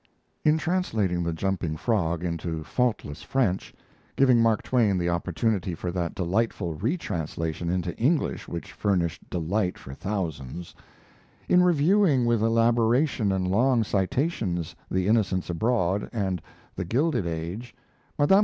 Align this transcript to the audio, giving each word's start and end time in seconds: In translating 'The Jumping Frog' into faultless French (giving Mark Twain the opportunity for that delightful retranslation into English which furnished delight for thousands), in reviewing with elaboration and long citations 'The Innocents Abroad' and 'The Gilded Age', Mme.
In 0.43 0.57
translating 0.57 1.21
'The 1.21 1.33
Jumping 1.33 1.77
Frog' 1.77 2.23
into 2.23 2.63
faultless 2.63 3.21
French 3.21 3.71
(giving 4.15 4.41
Mark 4.41 4.63
Twain 4.63 4.97
the 4.97 5.09
opportunity 5.09 5.75
for 5.75 5.91
that 5.91 6.15
delightful 6.15 6.73
retranslation 6.73 7.69
into 7.69 7.95
English 7.97 8.47
which 8.47 8.71
furnished 8.73 9.29
delight 9.29 9.77
for 9.77 9.93
thousands), 9.93 10.73
in 11.47 11.61
reviewing 11.61 12.25
with 12.25 12.41
elaboration 12.41 13.31
and 13.31 13.47
long 13.47 13.83
citations 13.83 14.75
'The 14.89 15.07
Innocents 15.07 15.51
Abroad' 15.51 16.09
and 16.11 16.41
'The 16.75 16.85
Gilded 16.85 17.27
Age', 17.27 17.75
Mme. 18.17 18.33